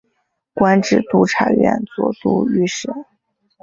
[0.55, 2.89] 官至都察院右都御史。